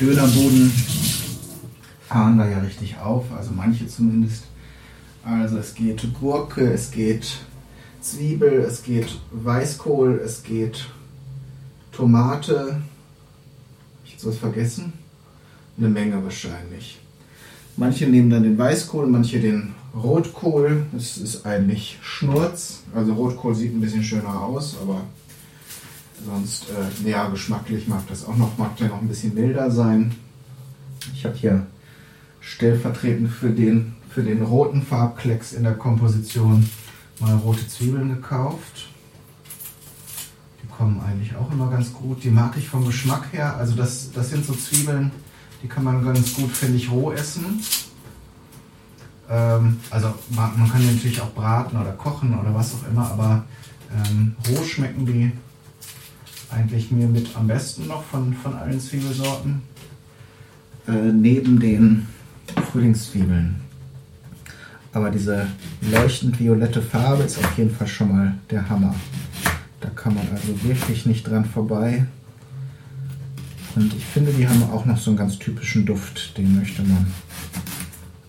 Dönerbuden 0.00 0.72
fahren 2.08 2.38
da 2.38 2.48
ja 2.48 2.60
richtig 2.60 2.98
auf, 2.98 3.24
also 3.36 3.50
manche 3.54 3.86
zumindest. 3.86 4.44
Also 5.24 5.58
es 5.58 5.74
geht 5.74 6.06
Gurke, 6.18 6.72
es 6.72 6.90
geht 6.90 7.38
Zwiebel, 8.00 8.60
es 8.60 8.82
geht 8.82 9.18
Weißkohl, 9.30 10.20
es 10.24 10.42
geht 10.42 10.86
Tomate. 11.92 12.58
Habe 12.58 12.82
ich 14.06 14.12
jetzt 14.12 14.26
was 14.26 14.38
vergessen? 14.38 14.94
Eine 15.76 15.88
Menge 15.88 16.22
wahrscheinlich. 16.24 16.98
Manche 17.76 18.06
nehmen 18.06 18.30
dann 18.30 18.42
den 18.42 18.56
Weißkohl, 18.56 19.06
manche 19.06 19.38
den 19.38 19.74
Rotkohl. 19.94 20.86
Das 20.92 21.18
ist 21.18 21.44
eigentlich 21.44 21.98
Schnurz. 22.00 22.84
Also 22.94 23.12
Rotkohl 23.12 23.54
sieht 23.54 23.74
ein 23.74 23.80
bisschen 23.80 24.02
schöner 24.02 24.40
aus, 24.40 24.76
aber 24.80 25.02
sonst, 26.24 26.66
äh, 26.70 27.10
ja, 27.10 27.28
geschmacklich 27.28 27.86
mag 27.86 28.06
das 28.08 28.24
auch 28.24 28.36
noch, 28.36 28.56
mag 28.56 28.76
der 28.78 28.88
noch 28.88 29.02
ein 29.02 29.08
bisschen 29.08 29.34
milder 29.34 29.70
sein. 29.70 30.14
Ich 31.14 31.24
habe 31.24 31.36
hier 31.36 31.66
stellvertretend 32.48 33.30
für 33.30 33.50
den, 33.50 33.94
für 34.08 34.22
den 34.22 34.42
roten 34.42 34.82
Farbklecks 34.82 35.52
in 35.52 35.64
der 35.64 35.74
Komposition 35.74 36.68
mal 37.20 37.36
rote 37.36 37.66
Zwiebeln 37.68 38.08
gekauft. 38.08 38.88
Die 40.62 40.68
kommen 40.68 41.00
eigentlich 41.06 41.36
auch 41.36 41.52
immer 41.52 41.70
ganz 41.70 41.92
gut. 41.92 42.24
Die 42.24 42.30
mag 42.30 42.56
ich 42.56 42.68
vom 42.68 42.86
Geschmack 42.86 43.32
her. 43.32 43.56
Also 43.56 43.74
das, 43.74 44.12
das 44.12 44.30
sind 44.30 44.46
so 44.46 44.54
Zwiebeln, 44.54 45.10
die 45.62 45.68
kann 45.68 45.84
man 45.84 46.02
ganz 46.02 46.34
gut, 46.34 46.50
finde 46.50 46.78
ich, 46.78 46.90
roh 46.90 47.12
essen. 47.12 47.60
Ähm, 49.28 49.78
also 49.90 50.14
man, 50.30 50.58
man, 50.58 50.70
kann 50.70 50.80
die 50.80 50.86
natürlich 50.86 51.20
auch 51.20 51.32
braten 51.34 51.78
oder 51.78 51.92
kochen 51.92 52.38
oder 52.38 52.54
was 52.54 52.74
auch 52.74 52.88
immer, 52.90 53.10
aber 53.10 53.44
ähm, 53.94 54.34
roh 54.48 54.64
schmecken 54.64 55.04
die 55.04 55.32
eigentlich 56.50 56.90
mir 56.90 57.08
mit 57.08 57.36
am 57.36 57.46
besten 57.46 57.88
noch 57.88 58.04
von, 58.04 58.32
von 58.32 58.54
allen 58.54 58.80
Zwiebelsorten. 58.80 59.60
Äh, 60.86 61.12
neben 61.12 61.60
den 61.60 62.06
Frühlingszwiebeln. 62.70 63.56
Aber 64.92 65.10
diese 65.10 65.46
leuchtend 65.80 66.40
violette 66.40 66.82
Farbe 66.82 67.22
ist 67.22 67.38
auf 67.38 67.56
jeden 67.56 67.74
Fall 67.74 67.86
schon 67.86 68.08
mal 68.08 68.34
der 68.50 68.68
Hammer. 68.68 68.94
Da 69.80 69.88
kann 69.90 70.14
man 70.14 70.26
also 70.30 70.62
wirklich 70.62 71.06
nicht 71.06 71.28
dran 71.28 71.44
vorbei. 71.44 72.06
Und 73.76 73.94
ich 73.94 74.04
finde, 74.04 74.32
die 74.32 74.48
haben 74.48 74.62
auch 74.72 74.84
noch 74.86 74.98
so 74.98 75.10
einen 75.10 75.18
ganz 75.18 75.38
typischen 75.38 75.86
Duft, 75.86 76.36
den 76.36 76.56
möchte 76.56 76.82
man 76.82 77.06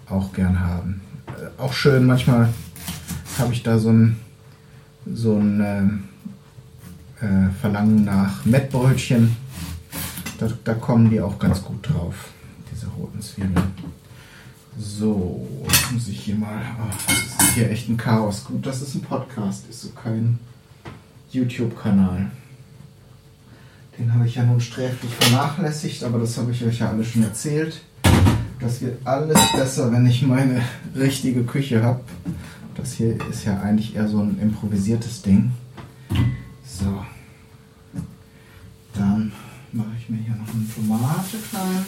auch 0.07 0.31
gern 0.33 0.59
haben. 0.59 1.01
Äh, 1.27 1.61
auch 1.61 1.73
schön, 1.73 2.05
manchmal 2.05 2.49
habe 3.39 3.53
ich 3.53 3.63
da 3.63 3.79
so 3.79 3.89
ein, 3.89 4.17
so 5.11 5.37
ein 5.37 5.61
äh, 7.21 7.25
äh, 7.25 7.49
Verlangen 7.61 8.03
nach 8.03 8.45
Mettbrötchen. 8.45 9.35
Da, 10.37 10.49
da 10.63 10.73
kommen 10.73 11.09
die 11.09 11.19
auch 11.19 11.39
ganz 11.39 11.63
gut 11.63 11.89
drauf, 11.89 12.29
diese 12.71 12.87
roten 12.87 13.21
Zwiebeln. 13.21 13.73
So, 14.77 15.47
jetzt 15.67 15.91
muss 15.91 16.07
ich 16.07 16.19
hier 16.21 16.35
mal. 16.35 16.61
Oh, 16.79 16.93
das 17.07 17.47
ist 17.47 17.53
hier 17.55 17.69
echt 17.69 17.89
ein 17.89 17.97
Chaos. 17.97 18.45
Gut, 18.45 18.65
dass 18.65 18.81
es 18.81 18.95
ein 18.95 19.01
Podcast 19.01 19.65
ist, 19.69 19.81
so 19.81 19.89
kein 19.89 20.39
YouTube-Kanal. 21.31 22.31
Den 23.97 24.13
habe 24.13 24.25
ich 24.25 24.35
ja 24.35 24.43
nun 24.43 24.61
sträflich 24.61 25.13
vernachlässigt, 25.13 26.03
aber 26.03 26.19
das 26.19 26.37
habe 26.37 26.51
ich 26.51 26.63
euch 26.63 26.79
ja 26.79 26.89
alles 26.89 27.07
schon 27.07 27.23
erzählt. 27.23 27.81
Das 28.59 28.81
wird 28.81 29.05
alles 29.05 29.39
besser, 29.53 29.91
wenn 29.91 30.05
ich 30.05 30.21
meine 30.21 30.61
richtige 30.95 31.43
Küche 31.43 31.83
habe. 31.83 32.01
Das 32.75 32.93
hier 32.93 33.17
ist 33.29 33.45
ja 33.45 33.59
eigentlich 33.59 33.95
eher 33.95 34.07
so 34.07 34.21
ein 34.21 34.39
improvisiertes 34.39 35.21
Ding. 35.21 35.51
So. 36.63 37.05
Dann 38.93 39.31
mache 39.73 39.89
ich 39.99 40.09
mir 40.09 40.17
hier 40.17 40.35
noch 40.35 40.53
eine 40.53 40.65
Tomate 40.73 41.37
klein. 41.49 41.85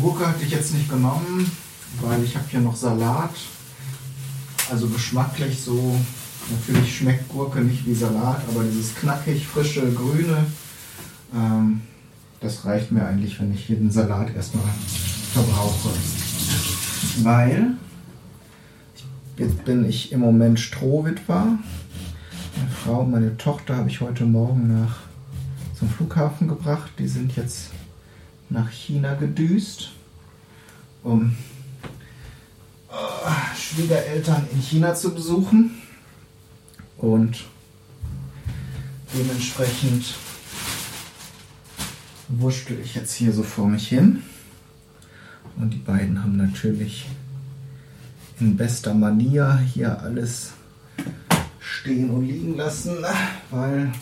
Gurke 0.00 0.26
hatte 0.26 0.44
ich 0.44 0.50
jetzt 0.50 0.72
nicht 0.74 0.88
genommen, 0.88 1.50
weil 2.00 2.22
ich 2.24 2.36
habe 2.36 2.46
hier 2.48 2.60
noch 2.60 2.76
Salat. 2.76 3.34
Also 4.70 4.88
geschmacklich 4.88 5.60
so, 5.60 5.98
natürlich 6.50 6.96
schmeckt 6.96 7.28
Gurke 7.28 7.60
nicht 7.60 7.86
wie 7.86 7.94
Salat, 7.94 8.42
aber 8.48 8.64
dieses 8.64 8.94
knackig, 8.94 9.46
frische, 9.46 9.92
grüne, 9.92 10.46
ähm, 11.34 11.82
das 12.40 12.64
reicht 12.64 12.90
mir 12.90 13.06
eigentlich, 13.06 13.38
wenn 13.40 13.52
ich 13.52 13.68
jeden 13.68 13.90
Salat 13.90 14.34
erstmal 14.34 14.64
verbrauche. 15.32 15.90
Weil 17.22 17.74
jetzt 19.36 19.64
bin 19.64 19.84
ich 19.84 20.12
im 20.12 20.20
Moment 20.20 20.58
Strohwitwer. 20.58 21.58
Meine 22.56 22.70
Frau 22.82 23.00
und 23.00 23.10
meine 23.10 23.36
Tochter 23.36 23.76
habe 23.76 23.90
ich 23.90 24.00
heute 24.00 24.24
Morgen 24.24 24.80
nach 24.80 24.96
zum 25.78 25.88
Flughafen 25.88 26.48
gebracht. 26.48 26.90
Die 26.98 27.08
sind 27.08 27.36
jetzt 27.36 27.70
nach 28.50 28.70
China 28.70 29.14
gedüst, 29.14 29.90
um 31.02 31.34
Schwiegereltern 33.56 34.46
in 34.52 34.60
China 34.60 34.94
zu 34.94 35.14
besuchen. 35.14 35.82
Und 36.98 37.44
dementsprechend 39.14 40.14
wurschtel 42.28 42.80
ich 42.80 42.94
jetzt 42.94 43.14
hier 43.14 43.32
so 43.32 43.42
vor 43.42 43.68
mich 43.68 43.88
hin. 43.88 44.22
Und 45.56 45.70
die 45.70 45.78
beiden 45.78 46.22
haben 46.22 46.36
natürlich 46.36 47.06
in 48.40 48.56
bester 48.56 48.94
Manier 48.94 49.58
hier 49.58 50.00
alles 50.00 50.52
stehen 51.60 52.10
und 52.10 52.26
liegen 52.26 52.56
lassen, 52.56 52.96
weil 53.50 53.92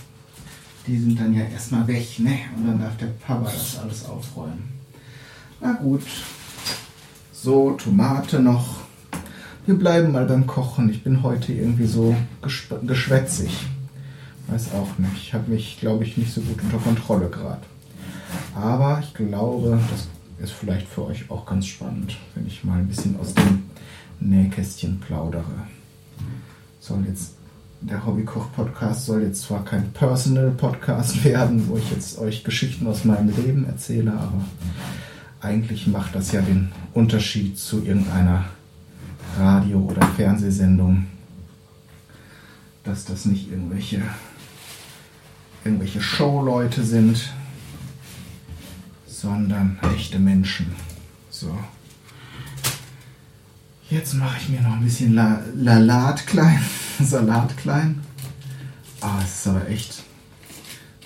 die 0.87 0.99
sind 0.99 1.19
dann 1.19 1.35
ja 1.35 1.45
erstmal 1.45 1.87
weg, 1.87 2.19
ne? 2.19 2.39
Und 2.57 2.67
dann 2.67 2.81
darf 2.81 2.97
der 2.97 3.07
Papa 3.07 3.51
das 3.51 3.79
alles 3.79 4.05
aufräumen. 4.05 4.69
Na 5.61 5.73
gut. 5.73 6.03
So, 7.43 7.71
Tomate 7.71 8.39
noch. 8.39 8.81
Wir 9.65 9.75
bleiben 9.75 10.13
mal 10.13 10.27
beim 10.27 10.47
Kochen. 10.47 10.91
Ich 10.91 11.03
bin 11.03 11.23
heute 11.23 11.55
irgendwie 11.55 11.87
so 11.87 12.15
geschwätzig. 12.87 13.67
Weiß 14.49 14.75
auch 14.75 14.99
nicht. 14.99 15.17
Ich 15.17 15.33
habe 15.33 15.51
mich, 15.51 15.81
glaube 15.81 16.05
ich, 16.05 16.19
nicht 16.19 16.35
so 16.35 16.43
gut 16.43 16.63
unter 16.63 16.77
Kontrolle 16.77 17.31
gerade. 17.31 17.63
Aber 18.55 19.03
ich 19.03 19.15
glaube, 19.15 19.81
das 19.91 20.09
ist 20.45 20.53
vielleicht 20.53 20.87
für 20.87 21.07
euch 21.07 21.31
auch 21.31 21.47
ganz 21.47 21.65
spannend, 21.65 22.19
wenn 22.35 22.47
ich 22.47 22.63
mal 22.63 22.79
ein 22.79 22.89
bisschen 22.89 23.19
aus 23.19 23.33
dem 23.33 23.63
Nähkästchen 24.21 25.01
plaudere. 25.01 25.67
Soll 26.79 27.07
jetzt 27.09 27.37
der 27.81 28.05
Hobbykoch-Podcast 28.05 29.07
soll 29.07 29.23
jetzt 29.23 29.45
zwar 29.45 29.65
kein 29.65 29.91
Personal-Podcast 29.93 31.25
werden, 31.25 31.67
wo 31.69 31.79
ich 31.79 31.91
jetzt 31.91 32.19
euch 32.19 32.45
Geschichten 32.45 32.87
aus 32.87 33.07
meinem 33.07 33.35
Leben 33.35 33.65
erzähle, 33.65 34.13
aber 34.13 34.45
eigentlich 35.41 35.87
macht 35.87 36.15
das 36.15 36.33
ja 36.33 36.43
den 36.43 36.71
Unterschied 36.93 37.59
zu 37.59 37.85
irgendeiner 37.85 38.45
Radio- 39.39 39.81
oder 39.81 40.07
Fernsehsendung, 40.07 41.07
dass 42.85 43.05
das 43.05 43.25
nicht 43.25 43.51
irgendwelche, 43.51 44.03
irgendwelche 45.65 46.01
Showleute 46.01 46.85
sind, 46.85 47.33
sondern 49.07 49.79
echte 49.95 50.19
Menschen. 50.19 50.67
So. 51.31 51.57
Jetzt 53.89 54.15
mache 54.15 54.39
ich 54.41 54.49
mir 54.51 54.61
noch 54.61 54.75
ein 54.75 54.85
bisschen 54.85 55.15
La 55.15 55.43
Lalat 55.55 56.27
klein, 56.27 56.63
Salat 57.01 57.57
klein. 57.57 58.01
Ah, 59.01 59.21
es 59.25 59.41
ist 59.41 59.47
aber 59.47 59.69
echt. 59.69 60.03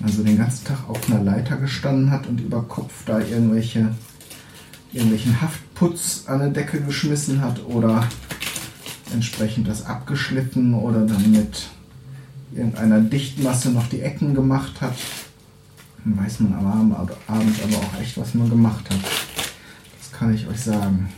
Also 0.02 0.22
den 0.22 0.36
ganzen 0.36 0.66
Tag 0.66 0.88
auf 0.88 1.08
einer 1.08 1.22
Leiter 1.22 1.56
gestanden 1.56 2.10
hat 2.10 2.26
und 2.26 2.40
über 2.40 2.62
Kopf 2.62 3.04
da 3.06 3.20
irgendwelche 3.20 3.94
irgendwelchen 4.94 5.40
Haftputz 5.40 6.24
an 6.26 6.38
der 6.38 6.48
Decke 6.48 6.80
geschmissen 6.80 7.40
hat 7.40 7.64
oder 7.66 8.08
entsprechend 9.12 9.68
das 9.68 9.86
abgeschliffen 9.86 10.74
oder 10.74 11.00
dann 11.00 11.30
mit 11.30 11.68
irgendeiner 12.54 13.00
Dichtmasse 13.00 13.70
noch 13.70 13.88
die 13.88 14.00
Ecken 14.00 14.34
gemacht 14.34 14.80
hat. 14.80 14.94
Dann 16.04 16.18
weiß 16.24 16.40
man 16.40 16.54
am 16.54 16.66
Abend 16.66 16.96
aber 16.96 17.76
auch 17.76 18.00
echt, 18.00 18.16
was 18.18 18.34
man 18.34 18.48
gemacht 18.48 18.88
hat. 18.90 19.00
Das 19.98 20.12
kann 20.12 20.32
ich 20.34 20.46
euch 20.46 20.60
sagen. 20.60 21.08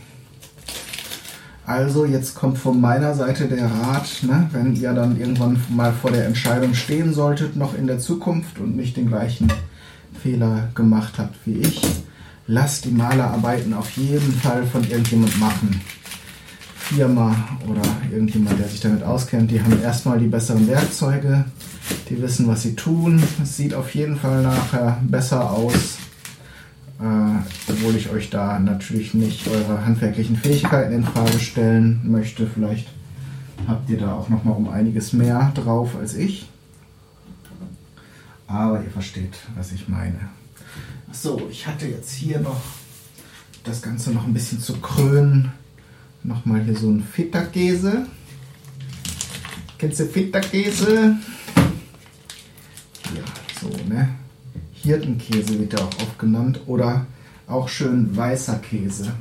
Also 1.65 2.05
jetzt 2.05 2.33
kommt 2.33 2.57
von 2.57 2.79
meiner 2.79 3.13
Seite 3.13 3.47
der 3.47 3.69
Rat, 3.69 4.23
ne, 4.23 4.49
wenn 4.53 4.73
ihr 4.73 4.93
dann 4.93 5.19
irgendwann 5.19 5.61
mal 5.69 5.91
vor 5.91 6.11
der 6.11 6.25
Entscheidung 6.25 6.73
stehen 6.73 7.13
solltet, 7.13 7.57
noch 7.57 7.77
in 7.77 7.87
der 7.87 7.99
Zukunft 7.99 8.57
und 8.59 8.77
nicht 8.77 8.95
den 8.95 9.07
gleichen 9.07 9.51
Fehler 10.23 10.69
gemacht 10.75 11.15
habt 11.17 11.35
wie 11.45 11.59
ich, 11.59 11.81
lasst 12.47 12.85
die 12.85 12.91
Malerarbeiten 12.91 13.73
auf 13.73 13.91
jeden 13.91 14.33
Fall 14.33 14.65
von 14.65 14.83
irgendjemand 14.89 15.37
machen. 15.39 15.81
Firma 16.75 17.35
oder 17.67 17.81
irgendjemand, 18.11 18.57
der 18.59 18.67
sich 18.69 18.79
damit 18.79 19.03
auskennt, 19.03 19.51
die 19.51 19.61
haben 19.61 19.81
erstmal 19.81 20.19
die 20.19 20.27
besseren 20.27 20.67
Werkzeuge, 20.67 21.43
die 22.09 22.21
wissen, 22.21 22.47
was 22.47 22.63
sie 22.63 22.75
tun. 22.75 23.21
Es 23.43 23.57
sieht 23.57 23.73
auf 23.73 23.93
jeden 23.93 24.15
Fall 24.15 24.41
nachher 24.41 25.01
besser 25.03 25.51
aus, 25.51 25.97
äh, 27.01 27.69
obwohl 27.69 27.95
ich 27.97 28.09
euch 28.09 28.29
da 28.29 28.57
natürlich 28.59 29.13
nicht 29.13 29.49
eure 29.49 29.85
handwerklichen 29.85 30.37
Fähigkeiten 30.37 30.93
in 30.93 31.03
Frage 31.03 31.39
stellen 31.39 31.99
möchte. 32.05 32.47
Vielleicht 32.47 32.87
habt 33.67 33.89
ihr 33.89 33.97
da 33.97 34.13
auch 34.13 34.29
noch 34.29 34.45
mal 34.45 34.53
um 34.53 34.69
einiges 34.69 35.11
mehr 35.11 35.51
drauf 35.55 35.97
als 35.99 36.15
ich. 36.15 36.47
Aber 38.47 38.81
ihr 38.81 38.91
versteht, 38.91 39.37
was 39.57 39.73
ich 39.73 39.89
meine. 39.89 40.29
So, 41.11 41.47
ich 41.49 41.65
hatte 41.65 41.87
jetzt 41.87 42.11
hier 42.11 42.39
noch 42.39 42.61
das 43.63 43.81
Ganze 43.81 44.11
noch 44.11 44.25
ein 44.25 44.33
bisschen 44.33 44.59
zu 44.59 44.77
krönen 44.77 45.51
Nochmal 46.27 46.61
hier 46.61 46.75
so 46.75 46.89
ein 46.89 47.01
Feta-Käse. 47.01 48.05
Kennst 49.77 50.01
du 50.01 50.05
Feta-Käse? 50.05 51.15
Ja, 53.15 53.23
so, 53.61 53.69
ne? 53.87 54.09
Hirtenkäse 54.73 55.57
wird 55.57 55.71
ja 55.71 55.85
auch 55.85 55.99
oft 56.01 56.19
genannt. 56.19 56.59
Oder 56.65 57.07
auch 57.47 57.69
schön 57.69 58.15
weißer 58.15 58.59
Käse. 58.59 59.13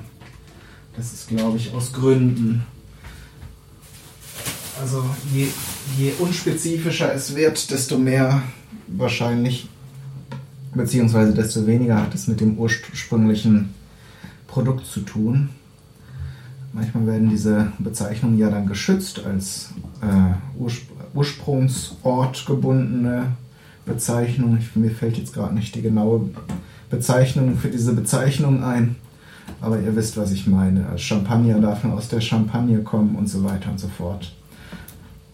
Das 0.97 1.13
ist, 1.13 1.29
glaube 1.29 1.59
ich, 1.59 1.73
aus 1.73 1.93
Gründen. 1.93 2.67
Also 4.81 5.05
je, 5.33 5.47
je 5.97 6.13
unspezifischer 6.19 7.15
es 7.15 7.37
wird, 7.37 7.71
desto 7.71 7.99
mehr 7.99 8.43
wahrscheinlich, 8.89 9.69
beziehungsweise 10.77 11.33
desto 11.33 11.67
weniger 11.67 12.01
hat 12.01 12.15
es 12.15 12.29
mit 12.29 12.41
dem 12.41 12.59
ursprünglichen 12.59 13.71
Produkt 14.47 14.87
zu 14.87 15.01
tun. 15.01 15.51
Manchmal 16.73 17.07
werden 17.07 17.31
diese 17.31 17.73
Bezeichnungen 17.79 18.39
ja 18.39 18.51
dann 18.51 18.67
geschützt 18.67 19.25
als 19.25 19.71
äh, 20.03 20.61
Urspr 20.61 20.93
Ursprungsort 21.15 22.45
gebundene 22.45 23.33
Bezeichnung. 23.87 24.59
Ich, 24.59 24.77
mir 24.77 24.91
fällt 24.91 25.17
jetzt 25.17 25.33
gerade 25.33 25.55
nicht 25.55 25.75
die 25.75 25.81
genaue 25.81 26.29
Bezeichnung 26.91 27.57
für 27.57 27.69
diese 27.69 27.95
Bezeichnung 27.95 28.63
ein, 28.63 28.97
aber 29.63 29.81
ihr 29.81 29.97
wisst, 29.97 30.19
was 30.19 30.31
ich 30.33 30.47
meine. 30.47 30.87
Als 30.89 31.01
Champagner 31.01 31.59
darf 31.59 31.85
man 31.85 31.95
aus 31.95 32.09
der 32.09 32.21
Champagne 32.21 32.81
kommen 32.81 33.17
und 33.17 33.29
so 33.29 33.43
weiter 33.45 33.71
und 33.71 33.81
so 33.81 33.89
fort. 33.89 34.35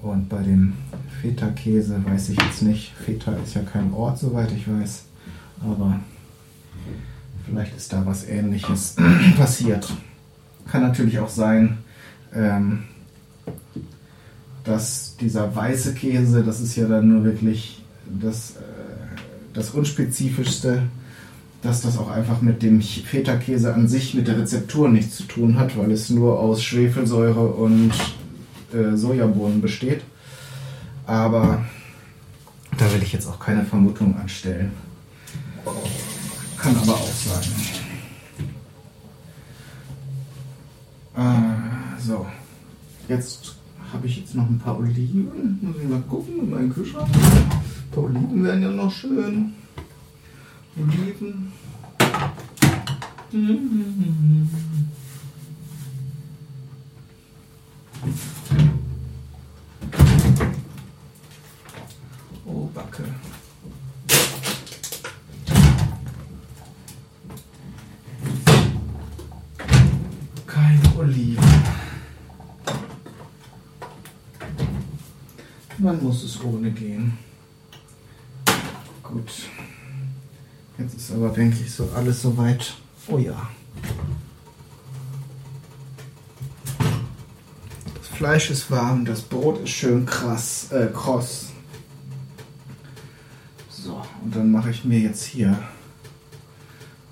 Und 0.03 0.29
bei 0.29 0.43
dem 0.43 0.75
Feta-Käse 1.21 2.01
weiß 2.05 2.29
ich 2.29 2.41
jetzt 2.41 2.63
nicht. 2.63 2.93
Feta 3.05 3.33
ist 3.45 3.55
ja 3.55 3.63
kein 3.63 3.93
Ort, 3.93 4.19
soweit 4.19 4.53
ich 4.53 4.69
weiß, 4.69 5.05
aber 5.65 6.01
vielleicht 7.47 7.77
ist 7.77 7.93
da 7.93 8.05
was 8.05 8.25
Ähnliches 8.25 8.97
passiert. 9.37 9.93
Kann 10.71 10.83
natürlich 10.83 11.19
auch 11.19 11.29
sein, 11.29 11.79
ähm, 12.35 12.85
dass 14.65 15.17
dieser 15.17 15.55
weiße 15.55 15.95
Käse, 15.95 16.43
das 16.45 16.61
ist 16.61 16.77
ja 16.77 16.87
dann 16.87 17.09
nur 17.09 17.25
wirklich 17.25 17.83
das, 18.07 18.53
äh, 18.53 18.61
das 19.55 19.71
unspezifischste, 19.71 20.83
dass 21.63 21.83
das 21.83 21.99
auch 21.99 22.11
einfach 22.11 22.43
mit 22.43 22.63
dem 22.63 22.81
Feta-Käse 22.81 23.73
an 23.73 23.87
sich, 23.87 24.15
mit 24.15 24.27
der 24.27 24.39
Rezeptur 24.39 24.89
nichts 24.89 25.17
zu 25.17 25.25
tun 25.25 25.59
hat, 25.59 25.77
weil 25.79 25.93
es 25.93 26.11
nur 26.11 26.41
aus 26.41 26.63
Schwefelsäure 26.63 27.47
und 27.47 27.93
äh, 28.73 28.97
Sojabohnen 28.97 29.61
besteht. 29.61 30.03
Aber 31.07 31.65
da 32.79 32.93
will 32.93 33.03
ich 33.03 33.13
jetzt 33.13 33.29
auch 33.29 33.39
keine 33.39 33.65
Vermutung 33.65 34.17
anstellen. 34.17 34.73
Kann 36.63 36.77
aber 36.77 36.95
auch 36.95 37.13
sein. 37.13 37.43
Äh, 41.17 42.01
so, 42.01 42.25
jetzt 43.09 43.57
habe 43.93 44.07
ich 44.07 44.19
jetzt 44.19 44.37
noch 44.37 44.49
ein 44.49 44.61
paar 44.61 44.79
Oliven. 44.79 45.59
Muss 45.61 45.77
ich 45.83 45.89
mal 45.89 46.01
gucken 46.03 46.39
in 46.39 46.51
meinen 46.51 46.73
Kühlschrank. 46.73 47.09
Ein 47.13 47.91
paar 47.91 48.05
Oliven 48.05 48.45
wären 48.45 48.63
ja 48.63 48.71
noch 48.71 48.93
schön. 48.93 49.55
Oliven. 50.77 51.53
Oh, 58.05 58.42
Oliven. 71.13 71.45
Man 75.79 76.03
muss 76.03 76.25
es 76.25 76.43
ohne 76.43 76.71
gehen. 76.71 77.19
Gut. 79.03 79.31
Jetzt 80.79 80.95
ist 80.95 81.13
aber, 81.13 81.29
denke 81.29 81.59
ich, 81.63 81.73
so 81.73 81.89
alles 81.95 82.23
soweit. 82.23 82.75
Oh 83.09 83.19
ja. 83.19 83.51
Das 87.95 88.09
Fleisch 88.17 88.51
ist 88.51 88.71
warm, 88.71 89.05
das 89.05 89.21
Brot 89.21 89.61
ist 89.65 89.71
schön 89.71 90.07
krass, 90.07 90.71
äh, 90.73 90.87
kross. 90.87 91.49
So, 93.69 94.01
und 94.23 94.35
dann 94.35 94.51
mache 94.51 94.71
ich 94.71 94.85
mir 94.85 95.01
jetzt 95.01 95.25
hier 95.25 95.63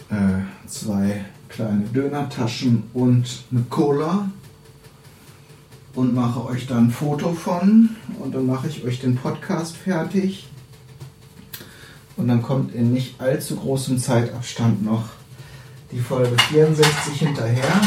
äh, 0.09 0.69
zwei 0.69 1.25
kleine 1.51 1.85
Dönertaschen 1.87 2.85
und 2.95 3.45
eine 3.51 3.65
Cola 3.69 4.31
und 5.95 6.15
mache 6.15 6.45
euch 6.47 6.67
dann 6.67 6.87
ein 6.87 6.91
Foto 6.91 7.35
von 7.35 7.91
und 8.21 8.35
dann 8.35 8.47
mache 8.47 8.69
ich 8.69 8.85
euch 8.85 9.01
den 9.01 9.17
Podcast 9.17 9.77
fertig. 9.77 10.47
Und 12.17 12.29
dann 12.29 12.43
kommt 12.43 12.75
in 12.75 12.93
nicht 12.93 13.21
allzu 13.21 13.57
großem 13.57 13.99
Zeitabstand 13.99 14.85
noch 14.85 15.05
die 15.91 16.01
Folge 16.01 16.37
64 16.51 17.19
hinterher, 17.19 17.81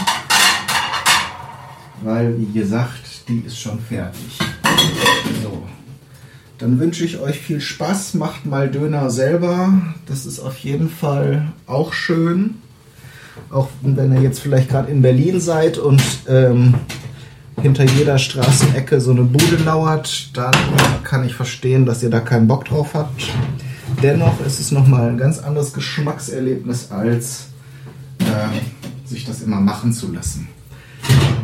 weil 2.03 2.37
wie 2.39 2.51
gesagt, 2.51 3.27
die 3.27 3.39
ist 3.39 3.59
schon 3.59 3.79
fertig. 3.79 4.39
So. 5.41 5.63
Dann 6.57 6.79
wünsche 6.79 7.05
ich 7.05 7.19
euch 7.19 7.39
viel 7.39 7.61
Spaß, 7.61 8.15
macht 8.15 8.45
mal 8.45 8.69
Döner 8.69 9.09
selber. 9.09 9.73
Das 10.05 10.25
ist 10.25 10.39
auf 10.39 10.57
jeden 10.59 10.89
Fall 10.89 11.51
auch 11.67 11.93
schön. 11.93 12.55
Auch 13.53 13.69
wenn 13.81 14.11
ihr 14.13 14.21
jetzt 14.21 14.39
vielleicht 14.39 14.69
gerade 14.69 14.91
in 14.91 15.01
Berlin 15.01 15.39
seid 15.39 15.77
und 15.77 16.01
ähm, 16.27 16.73
hinter 17.61 17.83
jeder 17.83 18.17
Straßenecke 18.17 18.99
so 18.99 19.11
eine 19.11 19.23
Bude 19.23 19.57
lauert, 19.63 20.35
dann 20.35 20.53
kann 21.03 21.23
ich 21.23 21.35
verstehen, 21.35 21.85
dass 21.85 22.01
ihr 22.01 22.09
da 22.09 22.19
keinen 22.19 22.47
Bock 22.47 22.65
drauf 22.65 22.95
habt. 22.95 23.29
Dennoch 24.01 24.43
ist 24.45 24.59
es 24.59 24.71
nochmal 24.71 25.09
ein 25.09 25.17
ganz 25.17 25.37
anderes 25.37 25.71
Geschmackserlebnis, 25.73 26.91
als 26.91 27.49
äh, 28.19 29.07
sich 29.07 29.25
das 29.25 29.41
immer 29.41 29.61
machen 29.61 29.93
zu 29.93 30.11
lassen. 30.11 30.47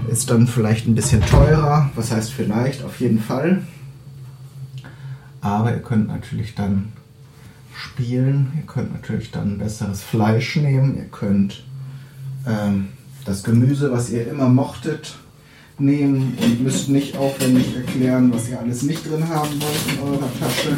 Ist 0.09 0.31
dann 0.31 0.47
vielleicht 0.47 0.87
ein 0.87 0.95
bisschen 0.95 1.21
teurer, 1.21 1.91
was 1.95 2.11
heißt 2.11 2.33
vielleicht, 2.33 2.83
auf 2.83 2.99
jeden 2.99 3.19
Fall. 3.19 3.61
Aber 5.41 5.71
ihr 5.71 5.81
könnt 5.81 6.07
natürlich 6.07 6.55
dann 6.55 6.91
spielen, 7.75 8.51
ihr 8.57 8.63
könnt 8.63 8.93
natürlich 8.93 9.29
dann 9.29 9.59
besseres 9.59 10.01
Fleisch 10.01 10.55
nehmen, 10.55 10.97
ihr 10.97 11.05
könnt 11.05 11.63
ähm, 12.47 12.89
das 13.25 13.43
Gemüse, 13.43 13.91
was 13.91 14.09
ihr 14.09 14.27
immer 14.27 14.49
mochtet, 14.49 15.15
nehmen 15.77 16.37
und 16.41 16.61
müsst 16.61 16.89
nicht 16.89 17.17
aufwendig 17.17 17.75
erklären, 17.75 18.33
was 18.33 18.49
ihr 18.49 18.59
alles 18.59 18.83
nicht 18.83 19.09
drin 19.09 19.27
haben 19.27 19.61
wollt 19.61 19.93
in 19.93 19.99
eurer 20.03 20.29
Tasche. 20.39 20.77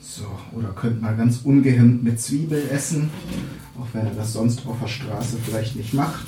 So, 0.00 0.26
oder 0.52 0.68
könnt 0.68 1.00
mal 1.00 1.16
ganz 1.16 1.40
ungehemmt 1.44 2.02
mit 2.02 2.20
Zwiebel 2.20 2.68
essen, 2.70 3.10
auch 3.78 3.86
wenn 3.92 4.06
er 4.06 4.14
das 4.14 4.32
sonst 4.32 4.66
auf 4.66 4.76
der 4.80 4.88
Straße 4.88 5.36
vielleicht 5.44 5.76
nicht 5.76 5.94
macht, 5.94 6.26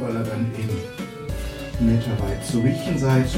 weil 0.00 0.16
er 0.16 0.24
dann 0.24 0.46
eben 0.58 1.86
Meter 1.86 2.10
weit 2.22 2.44
zu 2.44 2.60
riechen 2.60 2.98
seid. 2.98 3.28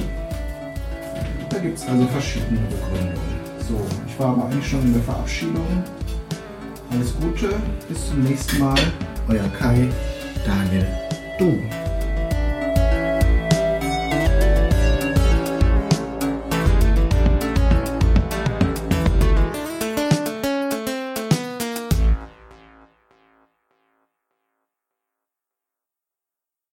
Da 1.51 1.59
gibt 1.59 1.79
es 1.79 1.87
also 1.87 2.07
verschiedene 2.07 2.61
Begründungen. 2.61 3.39
So, 3.69 3.81
ich 4.07 4.19
war 4.19 4.29
aber 4.29 4.47
eigentlich 4.47 4.69
schon 4.69 4.83
in 4.83 4.93
der 4.93 5.03
Verabschiedung. 5.03 5.67
Alles 6.91 7.15
Gute, 7.21 7.51
bis 7.89 8.09
zum 8.09 8.23
nächsten 8.23 8.59
Mal. 8.59 8.79
Euer 9.29 9.49
Kai, 9.59 9.89
Daniel, 10.47 10.87
du. 11.39 11.88